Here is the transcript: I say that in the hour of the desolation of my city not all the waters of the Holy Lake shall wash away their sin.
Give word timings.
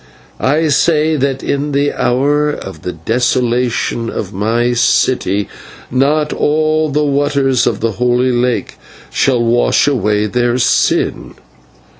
I 0.39 0.69
say 0.69 1.15
that 1.17 1.43
in 1.43 1.73
the 1.73 1.93
hour 1.93 2.49
of 2.49 2.81
the 2.81 2.91
desolation 2.93 4.09
of 4.09 4.33
my 4.33 4.73
city 4.73 5.47
not 5.91 6.33
all 6.33 6.89
the 6.89 7.05
waters 7.05 7.67
of 7.67 7.81
the 7.81 7.91
Holy 7.91 8.31
Lake 8.31 8.77
shall 9.11 9.43
wash 9.45 9.87
away 9.87 10.25
their 10.25 10.57
sin. 10.57 11.35